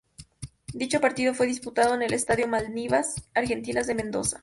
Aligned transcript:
Dicho 0.73 0.99
partido 0.99 1.35
fue 1.35 1.45
disputado 1.45 1.93
en 1.93 2.01
el 2.01 2.13
Estadio 2.15 2.47
Malvinas 2.47 3.29
Argentinas 3.35 3.85
de 3.85 3.93
Mendoza. 3.93 4.39